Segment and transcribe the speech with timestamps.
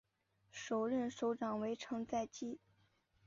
[0.49, 2.59] 首任首长为成在基。